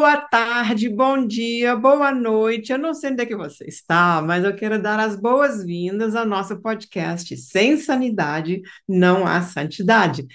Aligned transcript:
Boa 0.00 0.16
tarde, 0.16 0.88
bom 0.88 1.26
dia, 1.26 1.76
boa 1.76 2.10
noite. 2.10 2.72
Eu 2.72 2.78
não 2.78 2.94
sei 2.94 3.10
onde 3.12 3.22
é 3.22 3.26
que 3.26 3.36
você 3.36 3.66
está, 3.66 4.22
mas 4.22 4.42
eu 4.42 4.56
quero 4.56 4.80
dar 4.80 4.98
as 4.98 5.14
boas-vindas 5.14 6.14
ao 6.14 6.24
nosso 6.24 6.58
podcast 6.62 7.36
Sem 7.36 7.76
Sanidade 7.76 8.62
Não 8.88 9.26
Há 9.26 9.42
Santidade. 9.42 10.26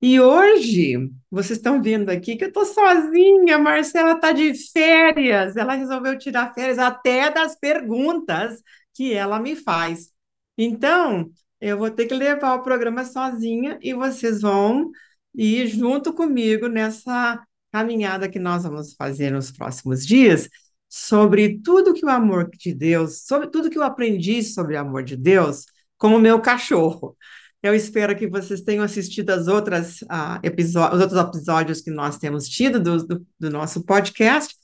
E 0.00 0.18
hoje, 0.18 1.10
vocês 1.30 1.58
estão 1.58 1.82
vendo 1.82 2.08
aqui 2.08 2.36
que 2.36 2.44
eu 2.44 2.48
estou 2.48 2.64
sozinha, 2.64 3.56
a 3.56 3.58
Marcela 3.58 4.12
está 4.12 4.32
de 4.32 4.54
férias, 4.72 5.58
ela 5.58 5.74
resolveu 5.74 6.16
tirar 6.16 6.54
férias 6.54 6.78
até 6.78 7.30
das 7.30 7.54
perguntas 7.54 8.62
que 8.94 9.12
ela 9.12 9.38
me 9.38 9.54
faz. 9.54 10.10
Então, 10.56 11.30
eu 11.60 11.76
vou 11.76 11.90
ter 11.90 12.06
que 12.06 12.14
levar 12.14 12.54
o 12.54 12.62
programa 12.62 13.04
sozinha 13.04 13.78
e 13.82 13.92
vocês 13.92 14.40
vão 14.40 14.90
ir 15.34 15.66
junto 15.66 16.14
comigo 16.14 16.66
nessa 16.66 17.38
caminhada 17.72 18.28
que 18.28 18.38
nós 18.38 18.64
vamos 18.64 18.94
fazer 18.94 19.30
nos 19.32 19.50
próximos 19.50 20.06
dias 20.06 20.48
sobre 20.88 21.58
tudo 21.60 21.94
que 21.94 22.04
o 22.04 22.08
amor 22.10 22.50
de 22.50 22.74
Deus, 22.74 23.22
sobre 23.26 23.48
tudo 23.48 23.70
que 23.70 23.78
eu 23.78 23.82
aprendi 23.82 24.42
sobre 24.42 24.76
o 24.76 24.80
amor 24.80 25.02
de 25.02 25.16
Deus, 25.16 25.64
como 25.96 26.18
meu 26.18 26.40
cachorro. 26.40 27.16
Eu 27.62 27.74
espero 27.74 28.14
que 28.14 28.26
vocês 28.28 28.60
tenham 28.60 28.84
assistido 28.84 29.30
as 29.30 29.46
outras, 29.48 30.02
uh, 30.02 30.40
os 30.44 31.00
outros 31.00 31.18
episódios 31.18 31.80
que 31.80 31.90
nós 31.90 32.18
temos 32.18 32.48
tido 32.48 32.78
do, 32.78 33.06
do, 33.06 33.26
do 33.38 33.50
nosso 33.50 33.84
podcast. 33.84 34.54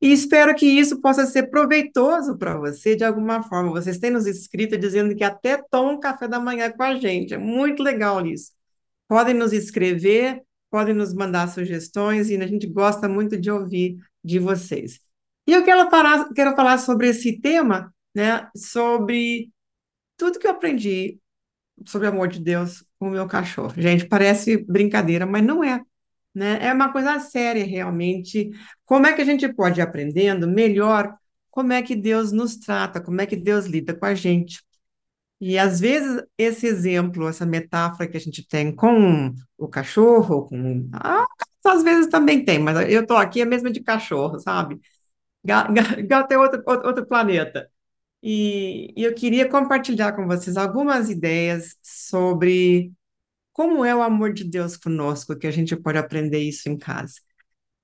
E 0.00 0.12
espero 0.12 0.54
que 0.54 0.66
isso 0.66 1.00
possa 1.00 1.24
ser 1.26 1.44
proveitoso 1.50 2.36
para 2.36 2.58
você 2.58 2.96
de 2.96 3.04
alguma 3.04 3.42
forma. 3.42 3.70
Vocês 3.70 3.98
têm 3.98 4.10
nos 4.10 4.26
escrito 4.26 4.76
dizendo 4.76 5.14
que 5.14 5.24
até 5.24 5.62
tomam 5.70 6.00
café 6.00 6.26
da 6.26 6.40
manhã 6.40 6.70
com 6.70 6.82
a 6.82 6.96
gente. 6.96 7.34
É 7.34 7.38
muito 7.38 7.82
legal 7.82 8.26
isso. 8.26 8.52
Podem 9.08 9.34
nos 9.34 9.52
escrever, 9.52 10.42
podem 10.76 10.94
nos 10.94 11.14
mandar 11.14 11.48
sugestões 11.48 12.28
e 12.28 12.36
a 12.36 12.46
gente 12.46 12.66
gosta 12.66 13.08
muito 13.08 13.38
de 13.38 13.50
ouvir 13.50 13.96
de 14.22 14.38
vocês. 14.38 15.00
E 15.46 15.52
eu 15.54 15.64
quero 15.64 15.88
falar, 15.88 16.28
quero 16.34 16.54
falar 16.54 16.76
sobre 16.76 17.08
esse 17.08 17.40
tema, 17.40 17.90
né, 18.14 18.46
sobre 18.54 19.50
tudo 20.18 20.38
que 20.38 20.46
eu 20.46 20.50
aprendi 20.50 21.18
sobre 21.86 22.06
o 22.06 22.10
amor 22.10 22.28
de 22.28 22.40
Deus 22.40 22.84
com 22.98 23.08
o 23.08 23.10
meu 23.10 23.26
cachorro. 23.26 23.72
Gente, 23.74 24.06
parece 24.06 24.58
brincadeira, 24.66 25.24
mas 25.24 25.42
não 25.42 25.64
é. 25.64 25.80
Né? 26.34 26.58
É 26.60 26.74
uma 26.74 26.92
coisa 26.92 27.18
séria, 27.20 27.64
realmente. 27.64 28.50
Como 28.84 29.06
é 29.06 29.14
que 29.14 29.22
a 29.22 29.24
gente 29.24 29.50
pode 29.54 29.80
ir 29.80 29.82
aprendendo 29.82 30.46
melhor 30.46 31.10
como 31.50 31.72
é 31.72 31.80
que 31.80 31.96
Deus 31.96 32.32
nos 32.32 32.54
trata, 32.58 33.00
como 33.00 33.18
é 33.18 33.24
que 33.24 33.34
Deus 33.34 33.64
lida 33.64 33.94
com 33.94 34.04
a 34.04 34.14
gente. 34.14 34.62
E 35.40 35.58
às 35.58 35.80
vezes 35.80 36.22
esse 36.38 36.66
exemplo, 36.66 37.28
essa 37.28 37.44
metáfora 37.44 38.08
que 38.08 38.16
a 38.16 38.20
gente 38.20 38.46
tem 38.46 38.74
com 38.74 39.34
o 39.58 39.68
cachorro, 39.68 40.46
com 40.48 40.88
ah, 40.94 41.26
às 41.64 41.82
vezes 41.82 42.08
também 42.08 42.44
tem, 42.44 42.58
mas 42.58 42.90
eu 42.90 43.02
estou 43.02 43.16
aqui 43.16 43.40
é 43.42 43.44
mesmo 43.44 43.70
de 43.70 43.82
cachorro, 43.82 44.38
sabe? 44.40 44.80
Gato 45.44 46.32
é 46.32 46.38
outro, 46.38 46.62
outro 46.66 47.06
planeta. 47.06 47.68
E, 48.22 48.92
e 48.96 49.04
eu 49.04 49.14
queria 49.14 49.48
compartilhar 49.48 50.12
com 50.12 50.26
vocês 50.26 50.56
algumas 50.56 51.10
ideias 51.10 51.76
sobre 51.82 52.92
como 53.52 53.84
é 53.84 53.94
o 53.94 54.02
amor 54.02 54.32
de 54.32 54.44
Deus 54.44 54.76
conosco, 54.76 55.36
que 55.38 55.46
a 55.46 55.50
gente 55.50 55.76
pode 55.76 55.98
aprender 55.98 56.40
isso 56.40 56.68
em 56.68 56.78
casa. 56.78 57.14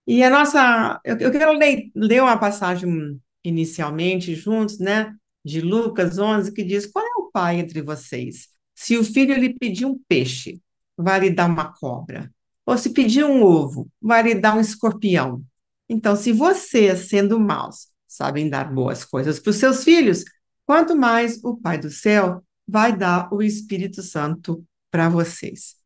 E 0.06 0.22
a 0.24 0.30
nossa, 0.30 1.00
eu, 1.04 1.16
eu 1.18 1.32
quero 1.32 1.52
ler, 1.52 1.90
ler 1.94 2.22
uma 2.22 2.38
passagem 2.38 3.20
inicialmente 3.44 4.34
juntos, 4.34 4.78
né? 4.78 5.14
de 5.44 5.60
Lucas 5.60 6.18
11, 6.18 6.52
que 6.52 6.64
diz: 6.64 6.86
Qual 6.86 7.04
é 7.04 7.08
pai 7.32 7.60
entre 7.60 7.82
vocês? 7.82 8.48
Se 8.74 8.96
o 8.96 9.04
filho 9.04 9.34
lhe 9.34 9.54
pedir 9.54 9.86
um 9.86 9.98
peixe, 10.08 10.60
vai 10.96 11.20
lhe 11.20 11.30
dar 11.30 11.46
uma 11.46 11.72
cobra. 11.72 12.32
Ou 12.66 12.76
se 12.78 12.90
pedir 12.90 13.24
um 13.24 13.42
ovo, 13.42 13.88
vai 14.00 14.22
lhe 14.22 14.34
dar 14.34 14.56
um 14.56 14.60
escorpião. 14.60 15.42
Então, 15.88 16.16
se 16.16 16.32
vocês, 16.32 17.08
sendo 17.08 17.38
maus, 17.38 17.88
sabem 18.06 18.48
dar 18.48 18.72
boas 18.72 19.04
coisas 19.04 19.38
para 19.38 19.50
os 19.50 19.56
seus 19.56 19.84
filhos, 19.84 20.24
quanto 20.64 20.96
mais 20.96 21.42
o 21.42 21.56
Pai 21.56 21.78
do 21.78 21.90
céu 21.90 22.42
vai 22.66 22.96
dar 22.96 23.32
o 23.32 23.42
Espírito 23.42 24.02
Santo 24.02 24.64
para 24.90 25.08
vocês. 25.08 25.76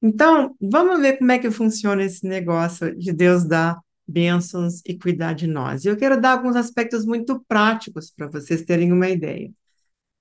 Então, 0.00 0.54
vamos 0.60 1.00
ver 1.00 1.18
como 1.18 1.32
é 1.32 1.38
que 1.38 1.50
funciona 1.50 2.04
esse 2.04 2.26
negócio 2.26 2.96
de 2.96 3.12
Deus 3.12 3.44
dar 3.44 3.80
bênçãos 4.06 4.82
e 4.86 4.98
cuidar 4.98 5.32
de 5.32 5.46
nós. 5.46 5.84
E 5.84 5.88
eu 5.88 5.96
quero 5.96 6.20
dar 6.20 6.32
alguns 6.32 6.56
aspectos 6.56 7.04
muito 7.06 7.42
práticos 7.48 8.10
para 8.10 8.28
vocês 8.28 8.62
terem 8.62 8.92
uma 8.92 9.08
ideia. 9.08 9.50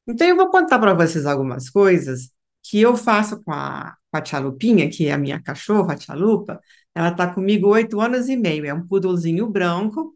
Então, 0.08 0.28
eu 0.28 0.36
vou 0.36 0.50
contar 0.50 0.80
para 0.80 0.94
vocês 0.94 1.26
algumas 1.26 1.70
coisas 1.70 2.32
que 2.62 2.80
eu 2.82 2.96
faço 2.96 3.42
com 3.44 3.52
a, 3.52 3.96
com 4.12 4.18
a 4.18 4.22
Tia 4.22 4.40
Lupinha, 4.40 4.90
que 4.90 5.08
é 5.08 5.14
a 5.14 5.18
minha 5.18 5.42
cachorra, 5.42 5.94
a 5.94 5.98
Tia 5.98 6.16
Lupa. 6.16 6.60
Ela 6.96 7.10
está 7.10 7.34
comigo 7.34 7.70
oito 7.70 8.00
anos 8.02 8.28
e 8.30 8.36
meio, 8.38 8.66
é 8.66 8.74
um 8.74 8.86
poodlezinho 8.88 9.48
branco, 9.48 10.16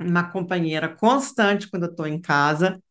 uma 0.00 0.24
companheira 0.30 0.88
constante 0.88 1.70
quando 1.70 1.84
eu 1.84 1.90
estou 1.90 2.06
em 2.06 2.20
casa. 2.20 2.82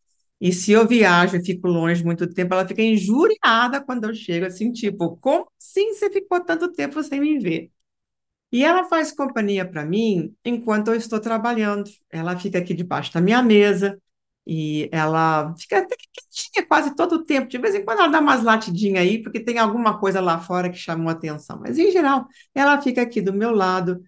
E 0.41 0.53
se 0.53 0.71
eu 0.73 0.87
viajo 0.87 1.37
e 1.37 1.45
fico 1.45 1.67
longe 1.67 2.03
muito 2.03 2.27
tempo, 2.33 2.53
ela 2.53 2.67
fica 2.67 2.81
injuriada 2.81 3.81
quando 3.83 4.05
eu 4.05 4.13
chego, 4.15 4.45
assim, 4.47 4.71
tipo, 4.71 5.17
como 5.17 5.47
assim 5.59 5.93
você 5.93 6.09
ficou 6.11 6.43
tanto 6.43 6.71
tempo 6.73 7.01
sem 7.03 7.19
me 7.21 7.39
ver? 7.39 7.71
E 8.51 8.63
ela 8.63 8.83
faz 8.85 9.11
companhia 9.11 9.67
para 9.67 9.85
mim 9.85 10.35
enquanto 10.45 10.89
eu 10.89 10.95
estou 10.95 11.19
trabalhando. 11.19 11.89
Ela 12.11 12.37
fica 12.37 12.59
aqui 12.59 12.73
debaixo 12.73 13.11
da 13.13 13.21
minha 13.21 13.41
mesa 13.41 13.99
e 14.45 14.89
ela 14.91 15.53
fica 15.57 15.79
até 15.79 15.95
quietinha 15.95 16.65
quase 16.67 16.95
todo 16.95 17.15
o 17.15 17.23
tempo. 17.23 17.47
De 17.47 17.57
vez 17.57 17.75
em 17.75 17.83
quando 17.85 17.99
ela 17.99 18.09
dá 18.09 18.19
umas 18.19 18.43
latidinhas 18.43 19.03
aí, 19.03 19.21
porque 19.23 19.39
tem 19.39 19.57
alguma 19.57 19.99
coisa 19.99 20.19
lá 20.21 20.39
fora 20.39 20.69
que 20.69 20.77
chamou 20.77 21.09
atenção. 21.09 21.59
Mas, 21.61 21.77
em 21.77 21.91
geral, 21.91 22.27
ela 22.53 22.81
fica 22.81 23.01
aqui 23.01 23.21
do 23.21 23.33
meu 23.33 23.51
lado, 23.51 24.03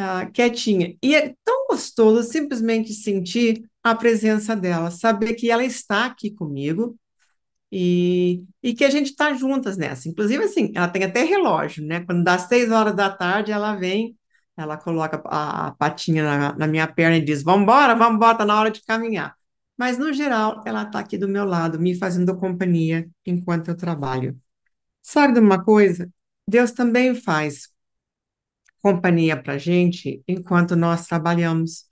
uh, 0.00 0.30
quietinha. 0.32 0.94
E 1.02 1.14
é 1.14 1.34
tão 1.44 1.66
gostoso 1.68 2.22
simplesmente 2.30 2.92
sentir 2.92 3.64
a 3.82 3.94
presença 3.94 4.54
dela, 4.56 4.90
saber 4.90 5.34
que 5.34 5.50
ela 5.50 5.64
está 5.64 6.06
aqui 6.06 6.30
comigo 6.30 6.96
e, 7.72 8.44
e 8.62 8.74
que 8.74 8.84
a 8.84 8.90
gente 8.90 9.10
está 9.10 9.32
juntas 9.34 9.76
nessa. 9.76 10.08
Inclusive, 10.08 10.44
assim, 10.44 10.72
ela 10.74 10.88
tem 10.88 11.04
até 11.04 11.22
relógio, 11.24 11.84
né? 11.86 12.00
Quando 12.04 12.24
dá 12.24 12.38
seis 12.38 12.70
horas 12.70 12.94
da 12.94 13.10
tarde, 13.10 13.52
ela 13.52 13.74
vem, 13.76 14.16
ela 14.56 14.76
coloca 14.76 15.22
a, 15.26 15.72
patinha 15.78 16.24
na, 16.24 16.56
na, 16.56 16.66
minha 16.66 16.86
perna 16.86 17.16
e 17.16 17.24
diz: 17.24 17.42
vamos 17.42 17.62
embora, 17.62 17.92
está 18.32 18.44
na 18.44 18.58
hora 18.60 18.70
de 18.70 18.82
caminhar. 18.84 19.34
Mas, 19.80 19.96
no 19.96 20.12
geral, 20.12 20.62
ela 20.66 20.82
está 20.82 20.98
aqui 21.00 21.16
do 21.16 21.26
meu 21.26 21.46
lado, 21.46 21.80
me 21.80 21.94
fazendo 21.96 22.36
companhia 22.36 23.08
enquanto 23.24 23.68
eu 23.68 23.74
trabalho. 23.76 24.38
Sabe 25.02 25.34
de 25.34 25.40
uma 25.40 25.64
coisa? 25.64 26.12
Deus 26.46 26.72
também 26.72 27.14
faz 27.14 27.70
companhia 28.82 29.42
para 29.42 29.54
a 29.54 29.58
gente 29.58 30.22
enquanto 30.28 30.76
nós 30.76 31.06
trabalhamos. 31.06 31.86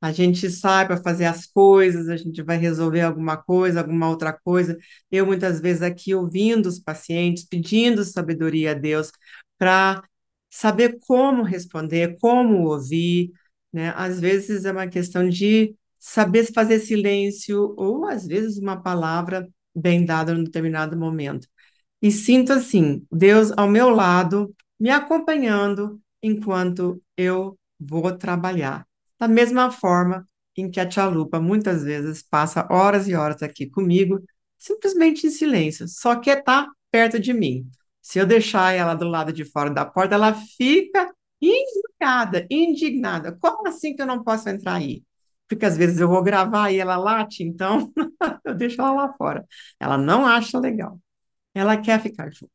A 0.00 0.12
gente 0.12 0.48
sai 0.50 0.86
para 0.86 1.02
fazer 1.02 1.24
as 1.24 1.44
coisas, 1.44 2.08
a 2.08 2.16
gente 2.16 2.40
vai 2.42 2.58
resolver 2.58 3.00
alguma 3.00 3.36
coisa, 3.36 3.80
alguma 3.80 4.08
outra 4.08 4.32
coisa. 4.32 4.78
Eu, 5.10 5.26
muitas 5.26 5.60
vezes, 5.60 5.82
aqui 5.82 6.14
ouvindo 6.14 6.66
os 6.66 6.78
pacientes, 6.78 7.44
pedindo 7.44 8.04
sabedoria 8.04 8.70
a 8.70 8.74
Deus 8.74 9.10
para 9.58 10.00
saber 10.48 11.00
como 11.08 11.42
responder, 11.42 12.16
como 12.20 12.68
ouvir, 12.68 13.32
né? 13.72 13.92
Às 13.96 14.20
vezes 14.20 14.64
é 14.64 14.70
uma 14.70 14.86
questão 14.86 15.28
de 15.28 15.74
saber 16.02 16.52
fazer 16.52 16.80
silêncio, 16.80 17.74
ou 17.78 18.04
às 18.06 18.26
vezes 18.26 18.58
uma 18.58 18.82
palavra 18.82 19.48
bem 19.74 20.04
dada 20.04 20.32
em 20.32 20.42
determinado 20.42 20.98
momento. 20.98 21.46
E 22.02 22.10
sinto 22.10 22.52
assim, 22.52 23.06
Deus 23.10 23.52
ao 23.56 23.68
meu 23.68 23.88
lado, 23.88 24.52
me 24.80 24.90
acompanhando 24.90 26.00
enquanto 26.20 27.00
eu 27.16 27.56
vou 27.78 28.16
trabalhar. 28.18 28.84
Da 29.18 29.28
mesma 29.28 29.70
forma 29.70 30.26
em 30.56 30.68
que 30.68 30.80
a 30.80 30.88
tia 30.88 31.06
Lupa 31.06 31.40
muitas 31.40 31.84
vezes 31.84 32.20
passa 32.20 32.66
horas 32.68 33.06
e 33.06 33.14
horas 33.14 33.40
aqui 33.40 33.70
comigo, 33.70 34.20
simplesmente 34.58 35.28
em 35.28 35.30
silêncio, 35.30 35.86
só 35.86 36.16
quer 36.16 36.40
estar 36.40 36.66
tá 36.66 36.72
perto 36.90 37.20
de 37.20 37.32
mim. 37.32 37.64
Se 38.00 38.18
eu 38.18 38.26
deixar 38.26 38.72
ela 38.72 38.94
do 38.94 39.06
lado 39.06 39.32
de 39.32 39.44
fora 39.44 39.70
da 39.70 39.86
porta, 39.86 40.16
ela 40.16 40.34
fica 40.34 41.14
indignada, 41.40 42.44
indignada. 42.50 43.36
Como 43.40 43.68
assim 43.68 43.94
que 43.94 44.02
eu 44.02 44.06
não 44.06 44.24
posso 44.24 44.48
entrar 44.48 44.74
aí? 44.74 45.04
Porque 45.54 45.66
às 45.66 45.76
vezes 45.76 46.00
eu 46.00 46.08
vou 46.08 46.22
gravar 46.22 46.70
e 46.70 46.78
ela 46.78 46.96
late, 46.96 47.42
então 47.42 47.92
eu 48.44 48.54
deixo 48.54 48.80
ela 48.80 48.92
lá 48.92 49.12
fora. 49.14 49.46
Ela 49.78 49.98
não 49.98 50.26
acha 50.26 50.58
legal. 50.58 50.98
Ela 51.54 51.76
quer 51.76 52.00
ficar 52.00 52.30
junto. 52.32 52.50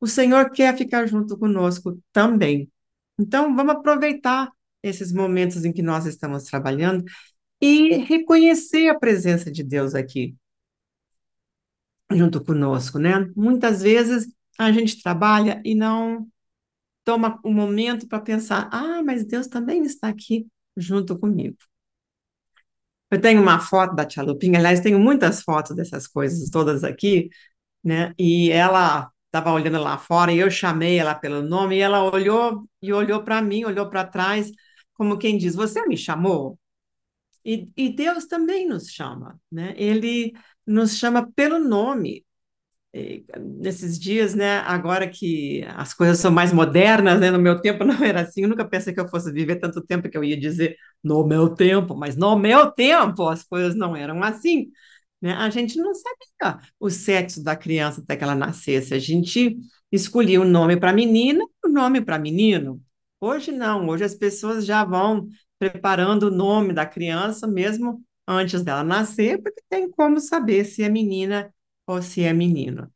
O 0.00 0.08
Senhor 0.08 0.50
quer 0.50 0.76
ficar 0.76 1.06
junto 1.06 1.38
conosco 1.38 1.96
também. 2.12 2.68
Então, 3.16 3.54
vamos 3.54 3.74
aproveitar 3.76 4.50
esses 4.82 5.12
momentos 5.12 5.64
em 5.64 5.72
que 5.72 5.82
nós 5.82 6.04
estamos 6.04 6.42
trabalhando 6.44 7.04
e 7.60 7.98
reconhecer 7.98 8.88
a 8.88 8.98
presença 8.98 9.52
de 9.52 9.62
Deus 9.62 9.94
aqui 9.94 10.34
junto 12.10 12.44
conosco, 12.44 12.98
né? 12.98 13.30
Muitas 13.36 13.82
vezes 13.82 14.26
a 14.58 14.72
gente 14.72 15.00
trabalha 15.00 15.62
e 15.64 15.76
não 15.76 16.26
toma 17.04 17.40
um 17.44 17.54
momento 17.54 18.08
para 18.08 18.20
pensar: 18.20 18.68
ah, 18.72 19.00
mas 19.04 19.24
Deus 19.24 19.46
também 19.46 19.84
está 19.84 20.08
aqui 20.08 20.48
junto 20.76 21.16
comigo. 21.16 21.56
Eu 23.12 23.20
tenho 23.20 23.42
uma 23.42 23.60
foto 23.60 23.94
da 23.94 24.06
Tia 24.06 24.22
Lupinha, 24.22 24.58
aliás, 24.58 24.80
tenho 24.80 24.98
muitas 24.98 25.42
fotos 25.42 25.76
dessas 25.76 26.06
coisas 26.08 26.50
todas 26.50 26.84
aqui, 26.84 27.30
né? 27.84 28.14
E 28.18 28.50
ela 28.52 29.10
estava 29.26 29.52
olhando 29.52 29.80
lá 29.80 29.98
fora 29.98 30.32
e 30.32 30.38
eu 30.38 30.50
chamei 30.50 30.98
ela 30.98 31.14
pelo 31.14 31.42
nome 31.42 31.76
e 31.76 31.80
ela 31.80 32.04
olhou 32.04 32.68
e 32.82 32.92
olhou 32.92 33.22
para 33.24 33.42
mim, 33.42 33.64
olhou 33.64 33.88
para 33.90 34.04
trás 34.06 34.50
como 34.94 35.18
quem 35.18 35.38
diz: 35.38 35.54
Você 35.54 35.86
me 35.86 35.96
chamou? 35.96 36.58
E, 37.44 37.68
e 37.76 37.90
Deus 37.94 38.26
também 38.26 38.68
nos 38.68 38.88
chama, 38.88 39.40
né? 39.50 39.74
Ele 39.76 40.32
nos 40.66 40.96
chama 40.96 41.30
pelo 41.32 41.58
nome. 41.58 42.24
E, 42.94 43.24
nesses 43.58 43.98
dias, 43.98 44.34
né? 44.34 44.58
Agora 44.58 45.08
que 45.08 45.64
as 45.76 45.94
coisas 45.94 46.18
são 46.18 46.30
mais 46.30 46.52
modernas, 46.52 47.20
né? 47.20 47.30
No 47.30 47.38
meu 47.38 47.60
tempo 47.60 47.84
não 47.84 48.04
era 48.04 48.22
assim. 48.22 48.42
Eu 48.42 48.48
nunca 48.48 48.64
pensei 48.64 48.92
que 48.92 49.00
eu 49.00 49.08
fosse 49.08 49.32
viver 49.32 49.56
tanto 49.56 49.80
tempo 49.82 50.08
que 50.10 50.16
eu 50.16 50.24
ia 50.24 50.38
dizer 50.38 50.76
no 51.02 51.26
meu 51.26 51.48
tempo, 51.54 51.96
mas 51.96 52.16
no 52.16 52.36
meu 52.38 52.70
tempo 52.70 53.28
as 53.28 53.42
coisas 53.42 53.74
não 53.74 53.96
eram 53.96 54.22
assim. 54.22 54.70
Né? 55.20 55.32
A 55.32 55.48
gente 55.50 55.78
não 55.78 55.94
sabia 55.94 56.58
o 56.78 56.90
sexo 56.90 57.42
da 57.42 57.56
criança 57.56 58.00
até 58.02 58.16
que 58.16 58.24
ela 58.24 58.34
nascesse. 58.34 58.92
A 58.92 58.98
gente 58.98 59.56
escolhia 59.90 60.40
o 60.40 60.44
um 60.44 60.48
nome 60.48 60.76
para 60.76 60.92
menina, 60.92 61.44
o 61.64 61.68
um 61.68 61.72
nome 61.72 62.00
para 62.00 62.18
menino. 62.18 62.82
Hoje 63.20 63.52
não, 63.52 63.88
hoje 63.88 64.04
as 64.04 64.14
pessoas 64.14 64.66
já 64.66 64.84
vão 64.84 65.28
preparando 65.58 66.24
o 66.24 66.30
nome 66.30 66.72
da 66.72 66.84
criança 66.84 67.46
mesmo 67.46 68.02
antes 68.26 68.62
dela 68.62 68.82
nascer, 68.82 69.40
porque 69.40 69.62
tem 69.68 69.90
como 69.90 70.18
saber 70.20 70.64
se 70.64 70.82
é 70.82 70.88
menina 70.88 71.52
ou 71.86 72.02
se 72.02 72.22
é 72.22 72.32
menino. 72.32 72.90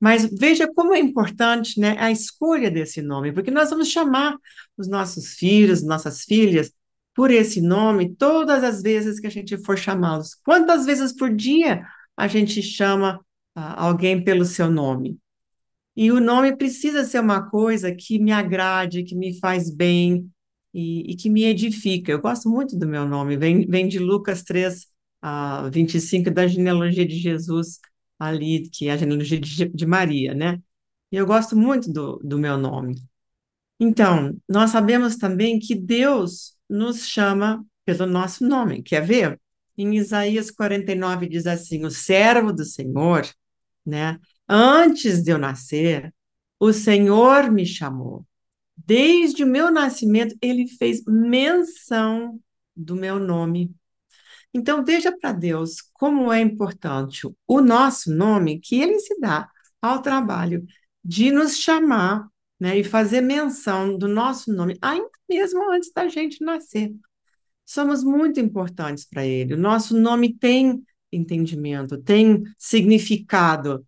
Mas 0.00 0.28
veja 0.32 0.66
como 0.74 0.94
é 0.94 0.98
importante 0.98 1.78
né, 1.78 1.96
a 1.98 2.10
escolha 2.10 2.70
desse 2.70 3.00
nome, 3.00 3.32
porque 3.32 3.50
nós 3.50 3.70
vamos 3.70 3.88
chamar 3.88 4.36
os 4.76 4.88
nossos 4.88 5.34
filhos, 5.34 5.82
nossas 5.82 6.22
filhas, 6.24 6.72
por 7.14 7.30
esse 7.30 7.60
nome 7.60 8.14
todas 8.16 8.64
as 8.64 8.82
vezes 8.82 9.20
que 9.20 9.26
a 9.26 9.30
gente 9.30 9.56
for 9.58 9.78
chamá-los. 9.78 10.34
Quantas 10.34 10.86
vezes 10.86 11.12
por 11.12 11.32
dia 11.32 11.86
a 12.16 12.26
gente 12.26 12.60
chama 12.62 13.20
ah, 13.54 13.84
alguém 13.84 14.22
pelo 14.24 14.44
seu 14.44 14.70
nome? 14.70 15.18
E 15.94 16.10
o 16.10 16.20
nome 16.20 16.56
precisa 16.56 17.04
ser 17.04 17.20
uma 17.20 17.48
coisa 17.50 17.94
que 17.94 18.18
me 18.18 18.32
agrade, 18.32 19.04
que 19.04 19.14
me 19.14 19.38
faz 19.38 19.70
bem 19.70 20.28
e, 20.72 21.12
e 21.12 21.16
que 21.16 21.28
me 21.28 21.44
edifica. 21.44 22.10
Eu 22.10 22.20
gosto 22.20 22.48
muito 22.48 22.78
do 22.78 22.88
meu 22.88 23.06
nome, 23.06 23.36
vem, 23.36 23.66
vem 23.66 23.86
de 23.86 23.98
Lucas 23.98 24.42
3, 24.42 24.86
uh, 25.22 25.70
25, 25.70 26.30
da 26.30 26.46
genealogia 26.46 27.06
de 27.06 27.18
Jesus, 27.18 27.78
ali, 28.28 28.68
que 28.70 28.88
é 28.88 28.92
a 28.92 28.96
genealogia 28.96 29.40
de, 29.40 29.86
Maria, 29.86 30.34
né? 30.34 30.60
E 31.10 31.16
eu 31.16 31.26
gosto 31.26 31.56
muito 31.56 31.92
do, 31.92 32.18
do 32.18 32.38
meu 32.38 32.56
nome. 32.56 32.96
Então, 33.78 34.38
nós 34.48 34.70
sabemos 34.70 35.16
também 35.16 35.58
que 35.58 35.74
Deus 35.74 36.56
nos 36.68 37.06
chama 37.06 37.64
pelo 37.84 38.06
nosso 38.06 38.46
nome. 38.46 38.82
Quer 38.82 39.04
ver? 39.04 39.40
Em 39.76 39.96
Isaías 39.96 40.50
49 40.50 41.28
diz 41.28 41.46
assim: 41.46 41.84
O 41.84 41.90
servo 41.90 42.52
do 42.52 42.64
Senhor, 42.64 43.28
né? 43.84 44.18
Antes 44.48 45.22
de 45.22 45.32
eu 45.32 45.38
nascer, 45.38 46.14
o 46.60 46.72
Senhor 46.72 47.50
me 47.50 47.66
chamou. 47.66 48.26
Desde 48.76 49.44
o 49.44 49.46
meu 49.46 49.70
nascimento, 49.70 50.36
ele 50.40 50.68
fez 50.68 51.02
menção 51.06 52.40
do 52.74 52.96
meu 52.96 53.18
nome. 53.18 53.74
Então, 54.54 54.84
veja 54.84 55.16
para 55.16 55.32
Deus 55.32 55.76
como 55.94 56.32
é 56.32 56.40
importante 56.40 57.26
o 57.46 57.60
nosso 57.60 58.14
nome, 58.14 58.60
que 58.60 58.80
ele 58.80 58.98
se 58.98 59.18
dá 59.18 59.48
ao 59.80 60.02
trabalho 60.02 60.64
de 61.04 61.30
nos 61.32 61.56
chamar 61.56 62.28
né, 62.60 62.78
e 62.78 62.84
fazer 62.84 63.20
menção 63.20 63.96
do 63.96 64.06
nosso 64.06 64.52
nome, 64.52 64.76
ainda 64.80 65.10
mesmo 65.28 65.72
antes 65.72 65.90
da 65.92 66.06
gente 66.06 66.44
nascer. 66.44 66.94
Somos 67.64 68.04
muito 68.04 68.38
importantes 68.38 69.04
para 69.04 69.26
ele. 69.26 69.54
O 69.54 69.58
nosso 69.58 69.98
nome 69.98 70.36
tem 70.36 70.82
entendimento, 71.10 71.98
tem 71.98 72.42
significado. 72.58 73.86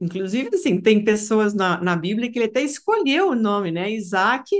Inclusive, 0.00 0.50
assim, 0.54 0.80
tem 0.80 1.04
pessoas 1.04 1.54
na, 1.54 1.80
na 1.80 1.96
Bíblia 1.96 2.30
que 2.30 2.38
ele 2.38 2.46
até 2.46 2.62
escolheu 2.62 3.30
o 3.30 3.34
nome, 3.34 3.70
né? 3.70 3.90
Isaac 3.90 4.50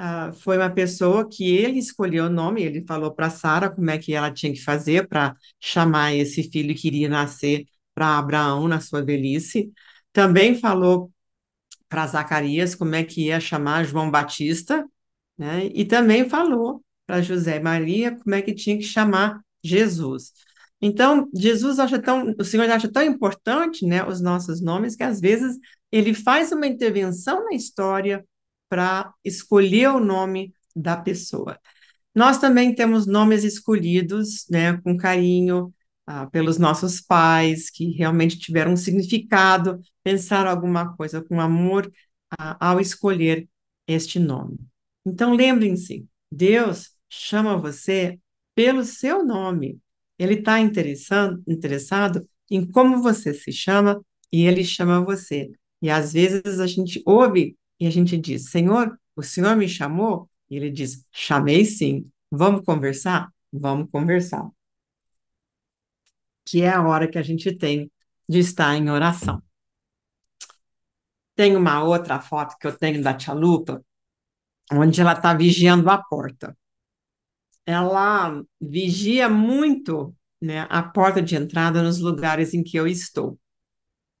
uh, 0.00 0.32
foi 0.32 0.56
uma 0.56 0.70
pessoa 0.70 1.28
que 1.28 1.54
ele 1.56 1.78
escolheu 1.78 2.26
o 2.26 2.30
nome, 2.30 2.62
ele 2.62 2.84
falou 2.86 3.12
para 3.12 3.28
Sara 3.30 3.68
como 3.70 3.90
é 3.90 3.98
que 3.98 4.14
ela 4.14 4.32
tinha 4.32 4.52
que 4.52 4.62
fazer 4.62 5.06
para 5.06 5.36
chamar 5.60 6.14
esse 6.14 6.50
filho 6.50 6.74
que 6.74 6.88
iria 6.88 7.08
nascer 7.08 7.66
para 7.94 8.18
Abraão 8.18 8.66
na 8.66 8.80
sua 8.80 9.02
velhice. 9.04 9.70
Também 10.12 10.58
falou 10.58 11.12
para 11.88 12.06
Zacarias 12.06 12.74
como 12.74 12.94
é 12.94 13.04
que 13.04 13.26
ia 13.26 13.40
chamar 13.40 13.84
João 13.84 14.10
Batista, 14.10 14.86
né? 15.36 15.66
E 15.74 15.84
também 15.84 16.28
falou 16.28 16.82
para 17.06 17.20
José 17.22 17.56
e 17.56 17.60
Maria 17.60 18.16
como 18.16 18.34
é 18.34 18.42
que 18.42 18.54
tinha 18.54 18.76
que 18.76 18.84
chamar 18.84 19.40
Jesus. 19.62 20.32
Então, 20.80 21.28
Jesus 21.34 21.78
acha 21.78 22.00
tão, 22.00 22.34
o 22.38 22.44
Senhor 22.44 22.68
acha 22.70 22.90
tão 22.90 23.02
importante, 23.02 23.84
né, 23.84 24.02
os 24.06 24.20
nossos 24.20 24.62
nomes, 24.62 24.96
que 24.96 25.02
às 25.02 25.20
vezes 25.20 25.58
ele 25.92 26.14
faz 26.14 26.52
uma 26.52 26.66
intervenção 26.66 27.44
na 27.44 27.54
história 27.54 28.24
para 28.70 29.12
escolher 29.24 29.88
o 29.90 30.00
nome 30.00 30.54
da 30.74 30.96
pessoa. 30.96 31.58
Nós 32.14 32.38
também 32.38 32.74
temos 32.74 33.06
nomes 33.06 33.44
escolhidos, 33.44 34.46
né, 34.48 34.76
com 34.78 34.96
carinho, 34.96 35.74
ah, 36.06 36.26
pelos 36.26 36.58
nossos 36.58 37.00
pais, 37.00 37.68
que 37.68 37.90
realmente 37.90 38.38
tiveram 38.38 38.72
um 38.72 38.76
significado, 38.76 39.80
pensaram 40.02 40.50
alguma 40.50 40.96
coisa 40.96 41.22
com 41.22 41.40
amor 41.40 41.90
ah, 42.38 42.56
ao 42.60 42.80
escolher 42.80 43.48
este 43.86 44.18
nome. 44.18 44.58
Então, 45.04 45.34
lembrem-se, 45.34 46.06
Deus 46.30 46.92
chama 47.08 47.56
você 47.56 48.18
pelo 48.54 48.84
seu 48.84 49.24
nome. 49.24 49.78
Ele 50.18 50.34
está 50.34 50.60
interessado 50.60 51.42
em 52.50 52.66
como 52.66 53.02
você 53.02 53.32
se 53.32 53.52
chama 53.52 54.00
e 54.32 54.44
ele 54.46 54.64
chama 54.64 55.00
você. 55.00 55.50
E 55.82 55.88
às 55.88 56.12
vezes 56.12 56.60
a 56.60 56.66
gente 56.66 57.02
ouve 57.06 57.56
e 57.80 57.86
a 57.86 57.90
gente 57.90 58.16
diz: 58.18 58.50
Senhor, 58.50 58.96
o 59.16 59.22
Senhor 59.22 59.56
me 59.56 59.68
chamou? 59.68 60.30
E 60.48 60.56
ele 60.56 60.70
diz: 60.70 61.04
Chamei 61.10 61.64
sim. 61.64 62.10
Vamos 62.30 62.64
conversar? 62.64 63.32
Vamos 63.52 63.90
conversar 63.90 64.48
que 66.50 66.62
é 66.62 66.68
a 66.68 66.82
hora 66.82 67.08
que 67.08 67.16
a 67.16 67.22
gente 67.22 67.56
tem 67.56 67.90
de 68.28 68.40
estar 68.40 68.74
em 68.74 68.90
oração. 68.90 69.40
Tem 71.36 71.56
uma 71.56 71.82
outra 71.84 72.20
foto 72.20 72.56
que 72.58 72.66
eu 72.66 72.76
tenho 72.76 73.00
da 73.00 73.14
Tia 73.14 73.32
Lupa, 73.32 73.84
onde 74.72 75.00
ela 75.00 75.12
está 75.12 75.32
vigiando 75.32 75.88
a 75.88 75.96
porta. 75.96 76.58
Ela 77.64 78.42
vigia 78.60 79.28
muito 79.28 80.12
né, 80.40 80.66
a 80.68 80.82
porta 80.82 81.22
de 81.22 81.36
entrada 81.36 81.84
nos 81.84 82.00
lugares 82.00 82.52
em 82.52 82.64
que 82.64 82.76
eu 82.76 82.88
estou. 82.88 83.38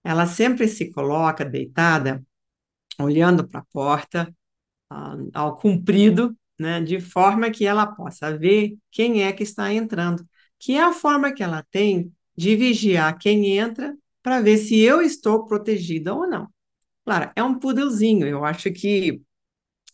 Ela 0.04 0.24
sempre 0.24 0.68
se 0.68 0.92
coloca 0.92 1.44
deitada, 1.44 2.24
olhando 3.02 3.46
para 3.48 3.60
a 3.60 3.64
porta, 3.72 4.34
uh, 4.92 5.30
ao 5.34 5.56
comprido, 5.56 6.36
né, 6.58 6.80
de 6.80 7.00
forma 7.00 7.50
que 7.50 7.66
ela 7.66 7.86
possa 7.86 8.36
ver 8.36 8.76
quem 8.90 9.22
é 9.24 9.32
que 9.32 9.42
está 9.42 9.72
entrando, 9.72 10.24
que 10.58 10.74
é 10.74 10.82
a 10.82 10.92
forma 10.92 11.32
que 11.32 11.42
ela 11.42 11.64
tem 11.70 12.12
de 12.36 12.56
vigiar 12.56 13.18
quem 13.18 13.58
entra 13.58 13.96
para 14.22 14.40
ver 14.40 14.58
se 14.58 14.78
eu 14.80 15.02
estou 15.02 15.46
protegida 15.46 16.14
ou 16.14 16.26
não. 16.28 16.48
Claro, 17.04 17.32
é 17.36 17.42
um 17.42 17.58
pudelzinho. 17.58 18.26
Eu 18.26 18.44
acho 18.44 18.72
que 18.72 19.22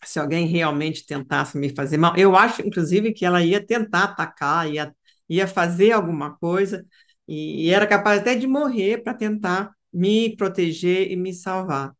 se 0.04 0.18
alguém 0.18 0.46
realmente 0.46 1.06
tentasse 1.06 1.56
me 1.58 1.74
fazer 1.74 1.96
mal, 1.98 2.16
eu 2.16 2.36
acho, 2.36 2.62
inclusive, 2.66 3.12
que 3.12 3.24
ela 3.24 3.42
ia 3.44 3.64
tentar 3.64 4.04
atacar, 4.04 4.70
ia, 4.72 4.94
ia 5.28 5.46
fazer 5.48 5.92
alguma 5.92 6.36
coisa, 6.38 6.84
e, 7.26 7.66
e 7.66 7.70
era 7.70 7.86
capaz 7.86 8.20
até 8.20 8.34
de 8.36 8.46
morrer 8.46 9.02
para 9.02 9.14
tentar 9.14 9.72
me 9.92 10.36
proteger 10.36 11.10
e 11.10 11.16
me 11.16 11.32
salvar. 11.34 11.92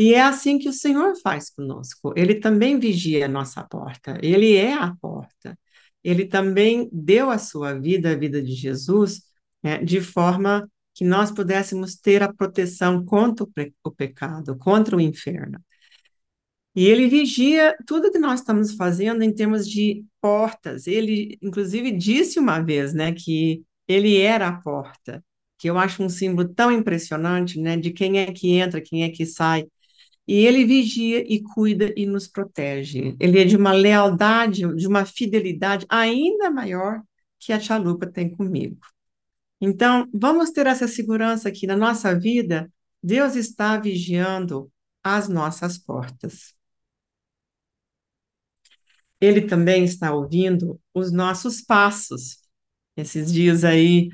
E 0.00 0.14
é 0.14 0.22
assim 0.22 0.58
que 0.58 0.66
o 0.66 0.72
Senhor 0.72 1.14
faz 1.22 1.50
conosco. 1.50 2.14
Ele 2.16 2.36
também 2.36 2.78
vigia 2.78 3.26
a 3.26 3.28
nossa 3.28 3.62
porta, 3.62 4.18
ele 4.22 4.56
é 4.56 4.72
a 4.72 4.94
porta. 4.96 5.58
Ele 6.02 6.24
também 6.24 6.88
deu 6.90 7.28
a 7.30 7.36
sua 7.36 7.74
vida, 7.78 8.12
a 8.12 8.16
vida 8.16 8.40
de 8.42 8.54
Jesus, 8.54 9.22
né, 9.62 9.76
de 9.84 10.00
forma 10.00 10.66
que 10.94 11.04
nós 11.04 11.30
pudéssemos 11.30 11.96
ter 11.96 12.22
a 12.22 12.32
proteção 12.32 13.04
contra 13.04 13.46
o, 13.84 13.90
pecado, 13.90 14.56
contra 14.56 14.96
o 14.96 15.00
inferno. 15.02 15.62
E 16.74 16.86
ele 16.86 17.06
vigia 17.06 17.76
tudo 17.86 18.10
que 18.10 18.18
nós 18.18 18.40
estamos 18.40 18.74
fazendo 18.76 19.22
em 19.22 19.34
termos 19.34 19.68
de 19.68 20.02
portas. 20.18 20.86
Ele, 20.86 21.36
inclusive, 21.42 21.90
disse 21.92 22.38
uma 22.38 22.60
vez, 22.60 22.94
né, 22.94 23.12
que 23.12 23.62
ele 23.86 24.16
era 24.18 24.48
a 24.48 24.60
porta, 24.62 25.22
que 25.58 25.68
eu 25.68 25.76
acho 25.76 26.02
um 26.02 26.08
símbolo 26.08 26.48
tão 26.48 26.72
impressionante, 26.72 27.60
né, 27.60 27.76
de 27.76 27.90
quem 27.90 28.18
é 28.18 28.32
que 28.32 28.52
entra, 28.52 28.80
quem 28.80 29.04
é 29.04 29.10
que 29.10 29.26
sai. 29.26 29.66
E 30.30 30.46
ele 30.46 30.64
vigia 30.64 31.24
e 31.26 31.42
cuida 31.42 31.92
e 31.96 32.06
nos 32.06 32.28
protege. 32.28 33.16
Ele 33.18 33.40
é 33.40 33.44
de 33.44 33.56
uma 33.56 33.72
lealdade, 33.72 34.60
de 34.76 34.86
uma 34.86 35.04
fidelidade 35.04 35.84
ainda 35.88 36.48
maior 36.48 37.02
que 37.36 37.52
a 37.52 37.58
Chalupa 37.58 38.06
tem 38.06 38.30
comigo. 38.30 38.78
Então, 39.60 40.08
vamos 40.14 40.52
ter 40.52 40.68
essa 40.68 40.86
segurança 40.86 41.50
que 41.50 41.66
na 41.66 41.76
nossa 41.76 42.16
vida, 42.16 42.72
Deus 43.02 43.34
está 43.34 43.76
vigiando 43.76 44.70
as 45.02 45.28
nossas 45.28 45.76
portas. 45.76 46.54
Ele 49.20 49.40
também 49.40 49.82
está 49.82 50.14
ouvindo 50.14 50.80
os 50.94 51.10
nossos 51.10 51.60
passos. 51.60 52.38
Esses 52.96 53.32
dias 53.32 53.64
aí, 53.64 54.10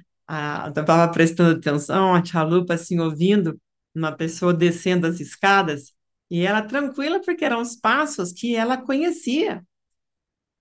eu 0.64 0.80
estava 0.80 1.12
prestando 1.12 1.58
atenção, 1.58 2.14
a 2.14 2.22
tia 2.22 2.42
Lupa, 2.42 2.72
assim, 2.72 2.98
ouvindo 3.00 3.60
uma 3.94 4.12
pessoa 4.12 4.54
descendo 4.54 5.06
as 5.06 5.20
escadas, 5.20 5.94
e 6.30 6.44
ela 6.44 6.62
tranquila, 6.62 7.20
porque 7.20 7.44
eram 7.44 7.60
os 7.60 7.76
passos 7.76 8.32
que 8.32 8.54
ela 8.56 8.76
conhecia. 8.76 9.64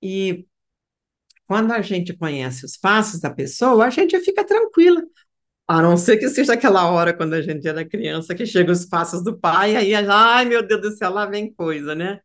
E 0.02 0.46
quando 1.48 1.72
a 1.72 1.82
gente 1.82 2.16
conhece 2.16 2.66
os 2.66 2.78
passos 2.78 3.20
da 3.20 3.30
pessoa, 3.30 3.86
a 3.86 3.90
gente 3.90 4.20
fica 4.20 4.44
tranquila. 4.46 5.02
A 5.68 5.82
não 5.82 5.98
ser 5.98 6.18
que 6.18 6.30
seja 6.30 6.54
aquela 6.54 6.90
hora 6.92 7.14
quando 7.16 7.34
a 7.34 7.42
gente 7.42 7.68
era 7.68 7.88
criança, 7.88 8.36
que 8.36 8.46
chega 8.46 8.72
os 8.72 8.86
passos 8.86 9.24
do 9.24 9.38
pai, 9.40 9.76
aí, 9.76 9.96
ai 9.96 10.46
meu 10.46 10.66
Deus 10.66 10.82
do 10.82 10.92
céu, 10.92 11.12
lá 11.12 11.26
vem 11.26 11.54
coisa, 11.54 11.96
né? 11.96 12.20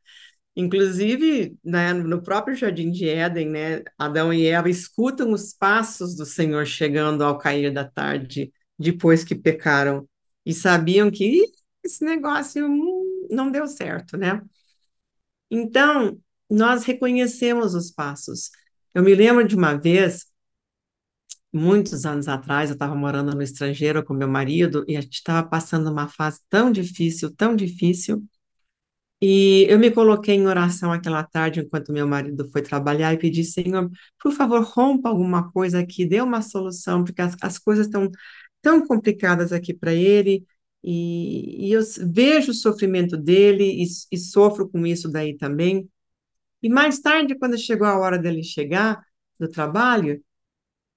Inclusive, 0.57 1.57
né, 1.65 1.93
no 1.95 2.23
próprio 2.23 2.57
Jardim 2.57 2.91
de 2.91 3.09
Éden, 3.09 3.49
né, 3.51 3.83
Adão 3.99 4.33
e 4.33 4.47
Eva 4.47 4.69
escutam 4.69 5.33
os 5.33 5.55
passos 5.55 6.15
do 6.17 6.27
Senhor 6.27 6.67
chegando 6.67 7.25
ao 7.25 7.39
cair 7.39 7.73
da 7.73 7.85
tarde, 7.85 8.53
depois 8.79 9.25
que 9.25 9.35
pecaram, 9.35 10.09
e 10.45 10.53
sabiam 10.53 11.11
que 11.11 11.47
esse 11.85 12.05
negócio 12.05 12.69
não 13.31 13.51
deu 13.51 13.67
certo, 13.67 14.17
né? 14.17 14.41
Então, 15.51 16.21
nós 16.49 16.85
reconhecemos 16.85 17.75
os 17.75 17.91
passos. 17.91 18.51
Eu 18.95 19.03
me 19.03 19.15
lembro 19.15 19.47
de 19.47 19.57
uma 19.57 19.75
vez, 19.75 20.27
muitos 21.53 22.05
anos 22.07 22.29
atrás, 22.29 22.71
eu 22.71 22.75
estava 22.75 22.95
morando 22.95 23.35
no 23.35 23.43
estrangeiro 23.43 24.05
com 24.05 24.15
meu 24.15 24.29
marido 24.29 24.85
e 24.89 24.97
a 24.97 25.01
gente 25.01 25.15
estava 25.15 25.47
passando 25.49 25.91
uma 25.91 26.09
fase 26.09 26.41
tão 26.49 26.71
difícil, 26.73 27.35
tão 27.35 27.57
difícil, 27.57 28.25
e 29.23 29.67
eu 29.69 29.79
me 29.79 29.91
coloquei 29.91 30.35
em 30.35 30.47
oração 30.47 30.91
aquela 30.93 31.23
tarde, 31.23 31.61
enquanto 31.61 31.93
meu 31.93 32.09
marido 32.09 32.49
foi 32.51 32.63
trabalhar, 32.63 33.13
e 33.13 33.19
pedi, 33.19 33.45
Senhor, 33.45 33.91
por 34.19 34.33
favor, 34.33 34.63
rompa 34.63 35.11
alguma 35.11 35.51
coisa 35.53 35.79
aqui, 35.81 36.07
dê 36.07 36.21
uma 36.23 36.41
solução, 36.41 37.05
porque 37.05 37.21
as, 37.21 37.37
as 37.43 37.59
coisas 37.59 37.87
estão 37.87 38.11
tão 38.63 38.87
complicadas 38.87 39.53
aqui 39.53 39.75
para 39.75 39.93
ele, 39.93 40.45
e, 40.83 41.69
e, 41.69 41.73
eu 41.73 41.83
vejo 42.09 42.53
o 42.53 42.55
sofrimento 42.55 43.17
dele 43.17 43.65
e, 43.65 43.85
e 44.13 44.19
sofro 44.19 44.69
com 44.69 44.87
isso 44.87 45.11
daí 45.11 45.37
também. 45.37 45.89
E 46.63 46.69
mais 46.69 47.01
tarde, 47.01 47.39
quando 47.39 47.59
chegou 47.59 47.87
a 47.87 47.99
hora 47.99 48.19
dele 48.19 48.43
chegar 48.43 49.03
do 49.39 49.49
trabalho, 49.49 50.23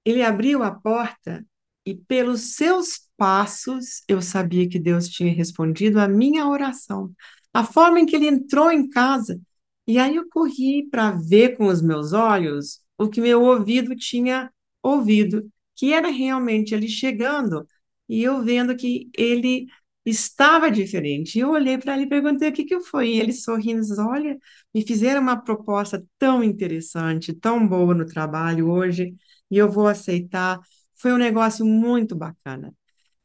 ele 0.05 0.21
abriu 0.21 0.63
a 0.63 0.71
porta 0.71 1.45
e 1.85 1.95
pelos 1.95 2.55
seus 2.55 3.09
passos 3.17 4.03
eu 4.07 4.21
sabia 4.21 4.67
que 4.69 4.79
Deus 4.79 5.07
tinha 5.09 5.33
respondido 5.33 5.99
a 5.99 6.07
minha 6.07 6.47
oração 6.47 7.13
a 7.53 7.63
forma 7.63 7.99
em 7.99 8.05
que 8.05 8.15
ele 8.15 8.27
entrou 8.27 8.71
em 8.71 8.89
casa. 8.89 9.39
E 9.85 9.99
aí 9.99 10.15
eu 10.15 10.27
corri 10.29 10.87
para 10.89 11.11
ver 11.11 11.55
com 11.57 11.67
os 11.67 11.81
meus 11.81 12.13
olhos 12.13 12.79
o 12.97 13.07
que 13.07 13.21
meu 13.21 13.43
ouvido 13.43 13.95
tinha 13.95 14.51
ouvido, 14.81 15.49
que 15.75 15.93
era 15.93 16.09
realmente 16.09 16.73
ele 16.73 16.87
chegando 16.87 17.67
e 18.07 18.23
eu 18.23 18.41
vendo 18.43 18.75
que 18.75 19.09
ele 19.17 19.67
estava 20.05 20.69
diferente. 20.69 21.39
Eu 21.39 21.51
olhei 21.51 21.77
para 21.77 21.95
ele 21.95 22.03
e 22.05 22.09
perguntei 22.09 22.49
o 22.49 22.53
que 22.53 22.65
que 22.65 22.79
foi. 22.81 23.09
E 23.15 23.19
ele 23.19 23.33
sorrindo, 23.33 23.81
disse, 23.81 23.99
olha, 23.99 24.37
me 24.73 24.85
fizeram 24.85 25.21
uma 25.21 25.41
proposta 25.41 26.03
tão 26.19 26.43
interessante, 26.43 27.33
tão 27.33 27.65
boa 27.67 27.93
no 27.95 28.05
trabalho 28.05 28.69
hoje, 28.69 29.15
e 29.49 29.57
eu 29.57 29.69
vou 29.69 29.87
aceitar. 29.87 30.59
Foi 30.95 31.13
um 31.13 31.17
negócio 31.17 31.65
muito 31.65 32.15
bacana. 32.15 32.73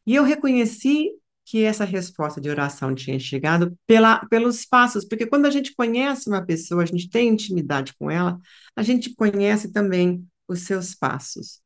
E 0.07 0.15
eu 0.15 0.25
reconheci 0.25 1.11
que 1.45 1.65
essa 1.65 1.85
resposta 1.85 2.41
de 2.41 2.51
oração 2.51 2.95
tinha 2.95 3.19
chegado 3.19 3.77
pela, 3.87 4.21
pelos 4.27 4.67
passos, 4.67 5.05
porque 5.05 5.27
quando 5.27 5.47
a 5.47 5.51
gente 5.51 5.75
conhece 5.75 6.29
uma 6.29 6.45
pessoa, 6.45 6.83
a 6.83 6.87
gente 6.87 7.09
tem 7.09 7.29
intimidade 7.29 7.95
com 7.99 8.11
ela, 8.11 8.39
a 8.77 8.83
gente 8.83 9.15
conhece 9.15 9.73
também 9.73 10.27
os 10.47 10.61
seus 10.63 10.95
passos. 10.95 11.61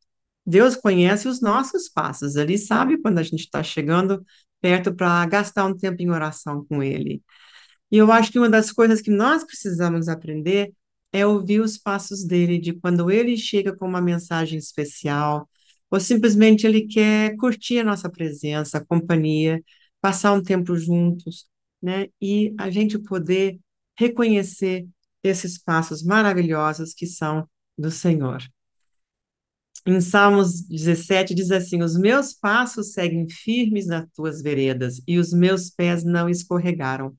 Deus 0.44 0.76
conhece 0.76 1.28
os 1.28 1.40
nossos 1.40 1.88
passos, 1.88 2.36
Ele 2.36 2.58
sabe 2.58 3.00
quando 3.00 3.18
a 3.18 3.22
gente 3.22 3.40
está 3.40 3.62
chegando 3.62 4.24
perto 4.60 4.94
para 4.94 5.24
gastar 5.26 5.66
um 5.66 5.76
tempo 5.76 6.02
em 6.02 6.10
oração 6.10 6.64
com 6.68 6.82
Ele. 6.82 7.22
E 7.90 7.98
eu 7.98 8.10
acho 8.10 8.32
que 8.32 8.38
uma 8.38 8.48
das 8.50 8.72
coisas 8.72 9.00
que 9.00 9.10
nós 9.10 9.44
precisamos 9.44 10.08
aprender 10.08 10.72
é 11.12 11.26
ouvir 11.26 11.60
os 11.60 11.76
passos 11.76 12.24
dele, 12.24 12.58
de 12.58 12.72
quando 12.72 13.10
ele 13.10 13.36
chega 13.36 13.76
com 13.76 13.86
uma 13.86 14.00
mensagem 14.00 14.58
especial, 14.58 15.48
ou 15.90 16.00
simplesmente 16.00 16.66
ele 16.66 16.86
quer 16.86 17.36
curtir 17.36 17.80
a 17.80 17.84
nossa 17.84 18.10
presença, 18.10 18.78
a 18.78 18.84
companhia, 18.84 19.62
passar 20.00 20.32
um 20.32 20.42
tempo 20.42 20.74
juntos, 20.76 21.46
né? 21.82 22.08
E 22.20 22.54
a 22.58 22.70
gente 22.70 22.98
poder 22.98 23.60
reconhecer 23.98 24.86
esses 25.22 25.58
passos 25.58 26.02
maravilhosos 26.02 26.94
que 26.94 27.06
são 27.06 27.46
do 27.76 27.90
Senhor. 27.90 28.42
Em 29.86 30.00
Salmos 30.00 30.62
17 30.62 31.34
diz 31.34 31.50
assim: 31.50 31.82
Os 31.82 31.96
meus 31.98 32.32
passos 32.32 32.92
seguem 32.92 33.28
firmes 33.28 33.86
nas 33.86 34.06
tuas 34.14 34.40
veredas 34.42 35.00
e 35.06 35.18
os 35.18 35.32
meus 35.32 35.70
pés 35.70 36.04
não 36.04 36.28
escorregaram. 36.28 37.16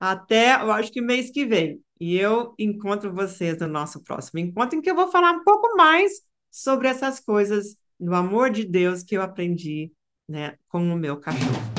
até, 0.00 0.54
eu 0.54 0.72
acho 0.72 0.90
que 0.90 1.02
mês 1.02 1.30
que 1.30 1.44
vem. 1.44 1.78
E 2.00 2.16
eu 2.16 2.54
encontro 2.58 3.12
vocês 3.12 3.58
no 3.58 3.68
nosso 3.68 4.02
próximo 4.02 4.40
encontro, 4.40 4.78
em 4.78 4.80
que 4.80 4.90
eu 4.90 4.94
vou 4.94 5.10
falar 5.10 5.32
um 5.32 5.44
pouco 5.44 5.76
mais 5.76 6.22
sobre 6.50 6.88
essas 6.88 7.20
coisas 7.20 7.76
do 7.98 8.14
amor 8.14 8.48
de 8.50 8.64
Deus 8.64 9.02
que 9.02 9.14
eu 9.14 9.20
aprendi 9.20 9.92
né, 10.30 10.54
com 10.68 10.78
o 10.92 10.96
meu 10.96 11.16
cachorro. 11.16 11.69